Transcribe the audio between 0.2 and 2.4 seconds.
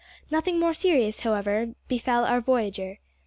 Nothing more serious, however, befell